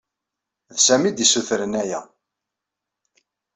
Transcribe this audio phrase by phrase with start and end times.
[0.73, 2.01] D Sami ay d-yessutren aya.